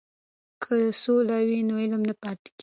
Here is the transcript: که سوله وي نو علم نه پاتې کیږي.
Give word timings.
که 0.63 0.75
سوله 1.03 1.37
وي 1.47 1.59
نو 1.67 1.73
علم 1.83 2.01
نه 2.09 2.13
پاتې 2.21 2.47
کیږي. 2.57 2.59